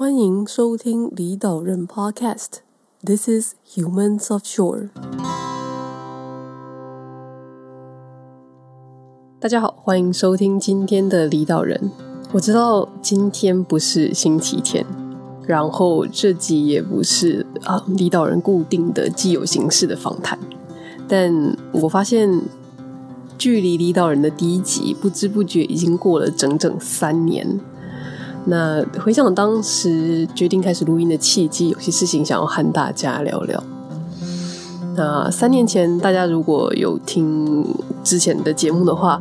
[0.00, 2.60] 欢迎收听李岛人 Podcast。
[3.04, 4.88] This is Humans of Shore。
[9.38, 11.90] 大家好，欢迎收听今天的李岛人。
[12.32, 14.86] 我知道今天不是星期天，
[15.46, 20.38] 然后这集也不是啊李岛人固定的既有形式的访谈，
[21.06, 22.40] 但我发现。
[23.38, 27.58] 距离李岛人的第一集，不知不觉已经过了整整三年。
[28.46, 33.62] 那回想当时决定开始录音的契机，有些事情想要和大家聊聊。
[34.96, 37.64] 那三年前，大家如果有听
[38.02, 39.20] 之前的节目的话，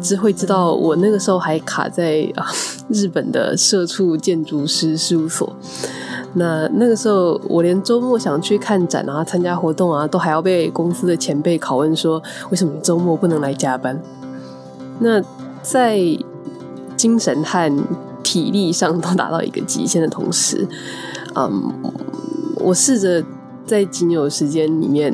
[0.00, 2.46] 只会知道我那个时候还卡在啊
[2.88, 5.52] 日本的社畜建筑师事务所。
[6.34, 14.00] 那那个时候，我连周末想去看展啊、参加活动啊，都还要被公司的前辈拷问说：为什么周末不能来加班？
[15.00, 15.20] 那
[15.60, 15.98] 在
[16.96, 17.84] 精神和
[18.30, 20.68] 体力上都达到一个极限的同时，
[21.34, 21.74] 嗯，
[22.60, 23.24] 我试着
[23.66, 25.12] 在仅有时间里面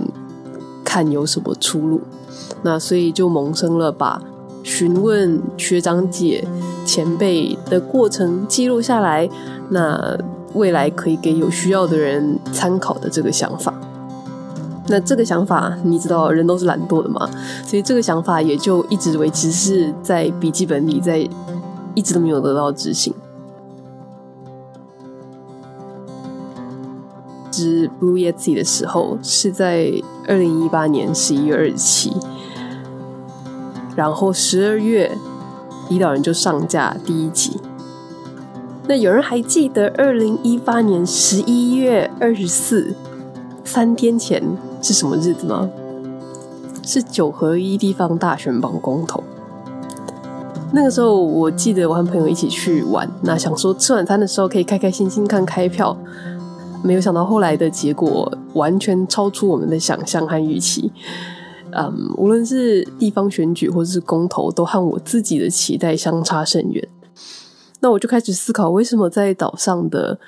[0.84, 2.02] 看有什么出路。
[2.62, 4.20] 那所以就萌生了把
[4.62, 6.46] 询问学长姐、
[6.84, 9.26] 前辈的过程记录下来。
[9.70, 10.18] 那
[10.52, 13.72] 未来可以给有需要的人参考的这个想法，
[14.88, 17.26] 那这个想法你知道，人都是懒惰的嘛，
[17.64, 21.26] 所以这个想法也就一直维持是在笔记本里，在
[21.96, 23.12] 一直都没有得到执行。
[27.50, 29.90] 知 Blue Yeti 的时候是在
[30.28, 32.12] 二零一八年十一月二十七，
[33.96, 35.16] 然后十二月
[35.88, 37.58] 离岛人就上架第一集。
[38.86, 42.94] 那有人还记得二零一八年十一月二十四，
[43.64, 44.42] 三天前
[44.82, 45.70] 是什么日子吗？
[46.82, 49.24] 是九合一地方大选榜公投。
[50.72, 55.96] 那个时候，我记得我和朋友一起去玩，那想说吃晚餐的时候可以开开心心看开票，
[56.84, 60.92] 没有想到后来的结果完全超出我们的想象和预期。
[61.72, 66.86] 嗯，无论是地方选举或是公投，都和我自己的期待相差甚远。
[67.80, 70.18] 那我就开始思考，为什么在岛上的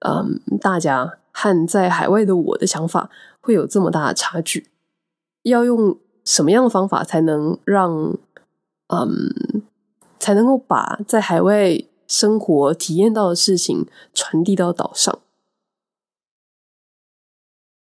[0.00, 4.68] 嗯大家和在海外的我的想法会有这么大的差距？
[5.42, 8.16] 要用什么样的方法才能让
[8.88, 9.62] 嗯
[10.20, 15.18] 才能够把在海外生活体验到的事情传递到岛上？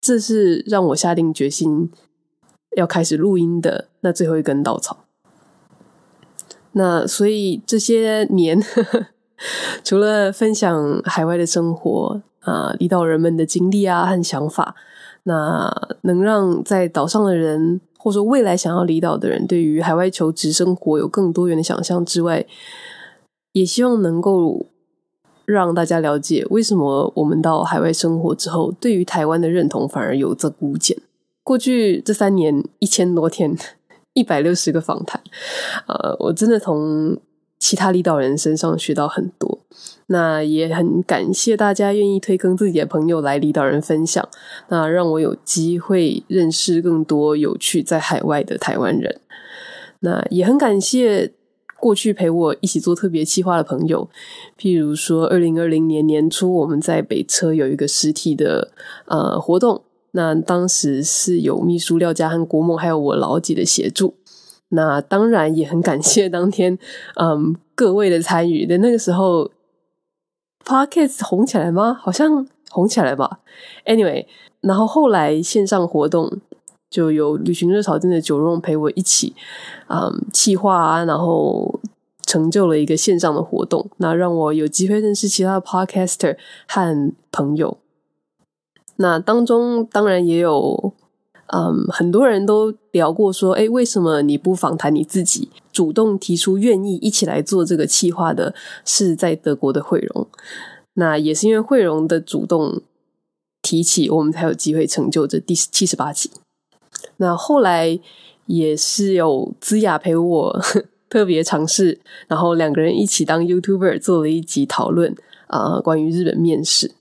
[0.00, 1.90] 这是让我下定决心
[2.74, 5.04] 要开始录音的那最后一根稻草。
[6.72, 9.06] 那所以这些年呵呵，
[9.84, 14.74] 除了分享海外的生活啊，离岛人们的经历啊和想法，
[15.24, 15.70] 那
[16.02, 22.46] 能让在岛上的人，或者说未来想要离岛的人，对于海外求职生活有更多元的想象之外，
[23.52, 24.66] 也希望能够
[25.44, 30.96] 让大家了解，为什么我们到海外生活之后，对于台湾的认同反而有增无减。
[31.44, 33.56] 过去这三年一千多天。
[34.12, 35.22] 一百六十个访谈，
[35.86, 37.16] 呃，我真的从
[37.60, 39.60] 其他离岛人身上学到很多。
[40.12, 44.28] 那也很感谢大家愿意推更自己的朋友来离岛人分享，
[44.68, 49.20] 那让我有机会认识更多有趣在海外的台湾人。
[50.00, 51.32] 那也很感谢
[51.78, 54.08] 过去陪我一起做特别企划的朋友，
[54.58, 58.72] 譬如说二零二零年年初我们在北车有一个实体的
[59.06, 59.82] 呃活动。
[60.12, 64.14] 那当时是有秘书廖家和国梦，还有我老几的协助。
[64.70, 66.76] 那当然也很感谢当天，
[67.14, 68.66] 嗯，各位的参与。
[68.66, 69.50] 的那个时候
[70.64, 71.94] ，Podcast 红起来吗？
[72.00, 73.40] 好像红起来吧。
[73.84, 74.26] Anyway，
[74.60, 76.38] 然后后来线上活动
[76.88, 79.34] 就有旅行热炒店的九荣陪我一起，
[79.88, 81.80] 嗯，企划啊，然后
[82.22, 83.88] 成就了一个线上的活动。
[83.98, 86.36] 那让我有机会认识其他的 Podcaster
[86.68, 87.78] 和朋友。
[88.96, 90.92] 那当中当然也有，
[91.52, 95.50] 嗯，很多人都聊过说，诶，为什么你不访谈你自己？
[95.72, 100.28] 主动提出愿意一起来做这个企划的是在德国的慧荣。
[100.94, 102.82] 那也是因为慧荣的主动
[103.62, 106.30] 提起，我们才有机会成就这第七十八集。
[107.16, 107.98] 那后来
[108.46, 110.60] 也是有姿雅陪我
[111.10, 111.98] 特别尝试，
[112.28, 115.16] 然后两个人一起当 YouTuber 做了一集讨论
[115.48, 116.92] 啊，呃，关于日本面试。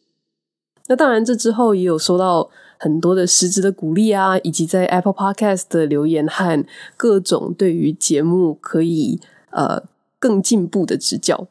[0.90, 2.50] 那当然，这之后也有收到
[2.80, 6.66] 很多的实质的鼓励啊，以及在 Apple Podcast 的留言和
[6.98, 9.20] 各种对于节目可以
[9.52, 9.84] 呃
[10.18, 11.48] 更进步的指教。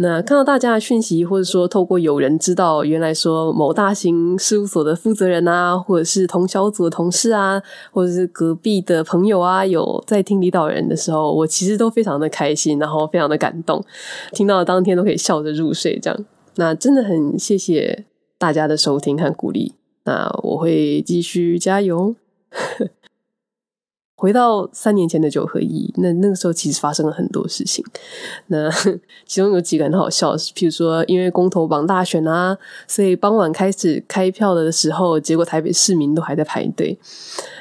[0.00, 7.60] 那看到大家的讯息，或者说透过有人知道，原来说某大型事务所的负责人啊，或者是同小组的同事啊，
[7.90, 13.84] 或者是隔壁的朋友啊，有在听离岛人的时候，我其实都非常的开心，然后非常的感动，
[14.32, 16.24] 听到当天都可以笑着入睡，这样。
[16.54, 18.04] 那真的很谢谢
[18.38, 19.74] 大家的收听和鼓励。
[20.04, 22.14] 那我会继续加油。
[24.18, 27.84] 回到三年前的九合一，那那个时候其实发生了很多事情。
[28.48, 28.68] 那
[29.24, 36.98] 其中有几个很好笑，譬如说因为公投绑大选啊，所以傍晚开始开票的时候，结果台北市民都还在排队。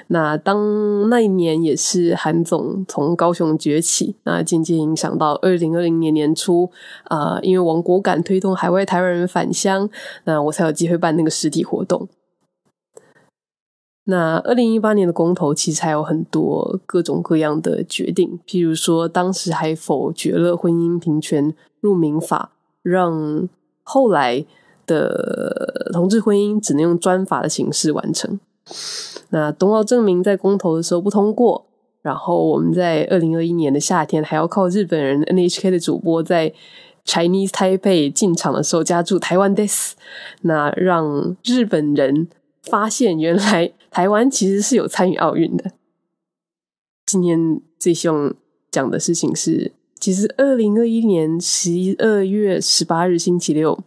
[0.07, 6.71] 那当那一年也是韩总从高雄崛起，那渐渐影响到二零二零年年初，
[7.03, 9.87] 啊、因为亡国感推动海外台湾人返乡，
[10.23, 12.09] 那我才有机会办那个实体活动。
[14.09, 22.51] 那二零一八年的公投其实还有很多各种各样的决定，譬如说当时还否决了婚姻平权入民法，
[22.81, 23.49] 让
[23.83, 24.45] 后来
[24.85, 28.39] 的同志婚姻只能用专法的形式完成。
[29.31, 31.65] 那东奥证明在公投的时候不通过，
[32.01, 36.53] 然后我们在二零二一年的夏天还要靠日本人 NHK 的主播在
[37.05, 39.91] Chinese Taipei 进场的时候加注台湾 des，
[40.43, 42.29] 那让日本人
[42.61, 43.73] 发现原来。
[43.89, 45.71] 台湾其实是有参与奥运的。
[47.05, 48.35] 今天最希望
[48.69, 53.83] 讲的事情是，其实二零二一年十二月十八日星期六，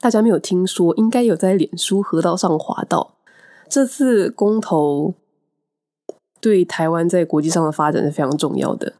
[0.00, 3.14] 大家没有听说，应该有在脸书河道上滑到。
[3.68, 5.14] 这次公投
[6.40, 8.94] 对台湾在国际上的发展是非常重要的。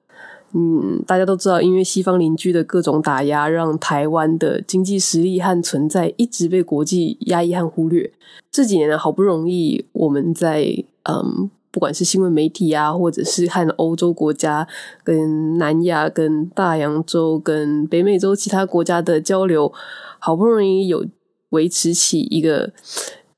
[0.54, 8.12] 嗯，大家都知道，因为西方邻居的各种打压，让台湾的经济实力和存在一直被国际压抑和忽略。
[8.50, 14.68] 这几年呢，好不容易我们在嗯，不管是新闻媒体啊，或者是和欧洲国家、
[15.02, 19.72] 跟南亚、跟大洋洲、跟北美洲其他国家的交流，
[20.18, 21.06] 好不容易有
[21.50, 22.74] 维持起一个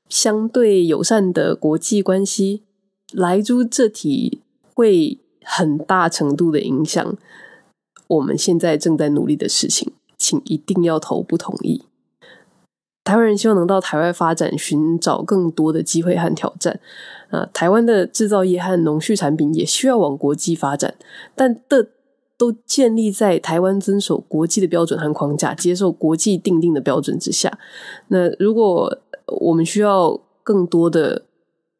[0.09, 2.63] 相对友善的国际关系。
[3.13, 4.41] 莱猪这体
[4.73, 5.19] 会。
[5.45, 7.15] 很大程度的影响，
[8.07, 11.83] 我们现在正在努力的事情，请一定要投不同意。
[13.03, 16.79] 台湾人希望能到台外发展，寻找更多的机会和挑战。
[17.29, 20.95] 啊，台湾的制造业和农畜产品也需要往国际发展，
[21.35, 21.89] 但的
[22.35, 27.59] 都建立在台湾遵守国际的标准和框架，接受国际定定的标准之下。
[28.07, 28.97] 那如果
[29.41, 31.25] 我们需要更多的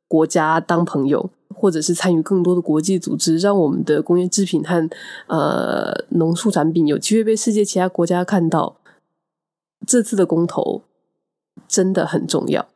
[0.08, 4.90] 国家当朋友，或者是参与更多的国际组织，让我们的工业制品和
[5.28, 8.78] 呃农畜产品有机会被世界其他国家看到。
[9.88, 10.82] 这次的公投
[11.68, 12.68] 真的很重要，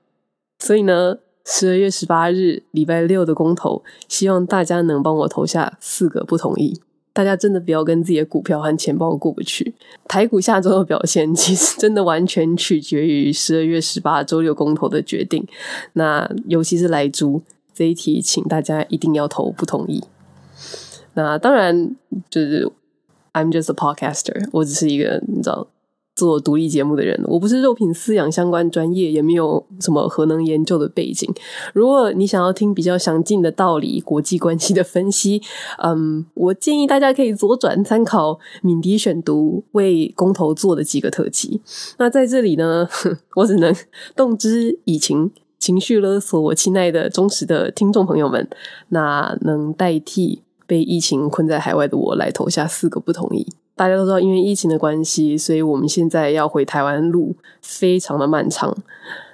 [0.60, 6.80] 所以呢，十二月十八日礼拜六的公投，希望大家能帮我投下四个不同意。
[7.12, 9.74] 大家真的不要跟自己的股票和钱包过不去。
[10.08, 15.44] 台股下周的表现，其实真的完全取决于十二月十八周六公投的决定。
[15.94, 17.42] 那尤其是莱猪。
[17.80, 20.04] 这一题，请大家一定要投不同意。
[21.14, 21.96] 那当然，
[22.30, 22.70] 就是
[23.32, 25.66] I'm just a podcaster，我只是一个你知道
[26.14, 31.34] 做独立节目的人，我不是肉品饲养相关专业，也没有什么核能研究的背景。
[31.74, 35.42] 如果你想要听比较详尽的道理、国际关系的分析，
[35.82, 41.62] 嗯，我建议大家可以左转参考敏迪选读为公投做的几个特辑。
[41.98, 42.90] 那在这里呢，
[43.38, 43.74] 我只能
[44.18, 45.32] 动之以情。
[45.60, 48.50] 情绪勒索我亲爱的忠实的听众朋友们，
[48.88, 53.46] 那能代替被疫情困在海外的我来投下四个不同意。
[53.76, 58.76] 大家都知道，因为疫情的关系，所以我们现在要回台湾路非常的漫长。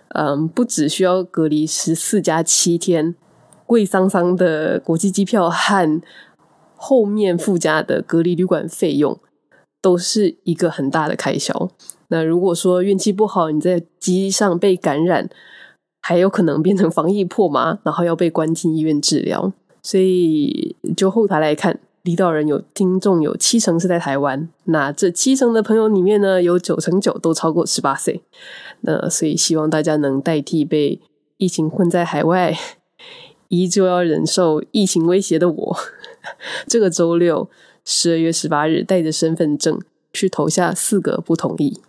[0.10, 3.15] 嗯，不只需要隔离十四加七天，
[3.65, 6.01] 贵桑桑的国际机票和
[6.75, 9.20] 后面附加的隔离旅馆费用，
[9.82, 11.70] 都是一个很大的开销。
[12.10, 15.27] 那如果说运气不好，你在机上被感染，
[16.07, 19.51] 还有可能变成防疫破麻，然后要被关进医院治疗。
[19.81, 24.47] 所以就后台来看，离岛人有听众有七成是在台湾。
[24.65, 28.21] 那这七成的朋友里面呢，有九成九都超过十八岁。
[28.81, 31.01] 那所以希望大家能代替被
[31.38, 32.55] 疫情困在海外，
[33.47, 35.77] 依旧要忍受疫情威胁的我，
[36.69, 37.50] 这个周六
[37.83, 39.81] 十二月十八日带着身份证
[40.13, 41.81] 去投下四个不同意。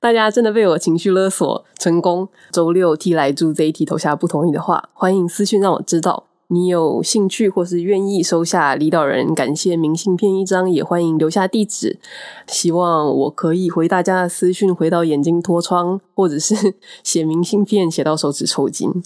[0.00, 2.28] 大家真的被我情绪勒索成功。
[2.52, 11.98] 周六替莱猪这一题投下不同意的话，欢迎私讯让我知道你有兴趣或是愿意收下李导人感谢明信片一张，也欢迎留下地址。
[12.46, 19.02] 希望我可以回大家的私讯，回到眼睛脱窗，或者是 写明信片写到手指抽筋。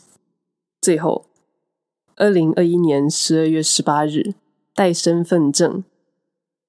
[0.82, 1.24] 最后，
[2.16, 4.34] 二零二一年十二月十八日，
[4.74, 5.82] 带身份证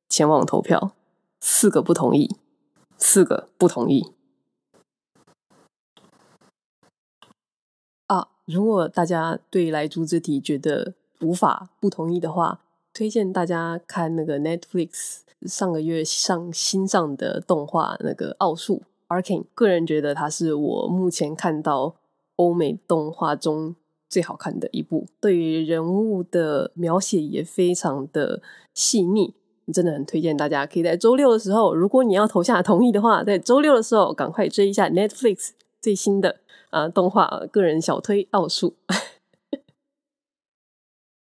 [0.08, 0.92] 前往投票，
[1.40, 2.30] 四个不同意。
[3.04, 4.14] 四个不同意
[8.06, 8.30] 啊！
[8.46, 12.62] 如果大家对莱猪这题觉得无法不同意的话，
[12.94, 21.96] 推荐大家看那个 Netflix 上个月上新上的动画《那个奥数 Arcane，个人觉得它是我目前看到
[22.36, 23.76] 欧美动画中
[24.08, 28.44] 最好看的一部，对于人物的描写也非常的
[28.76, 29.34] 细腻，
[29.72, 35.50] 真的很推荐大家可以在周六的时候，如果你要投下同意的话，在周六的时候赶快追一下 Netflix
[35.82, 36.38] 最新的
[36.70, 38.76] 啊动画，个人小推奥数。